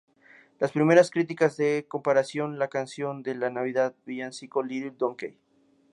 [0.57, 5.37] Las primeras críticas compararon la canción a la navidad villancico "Little Donkey".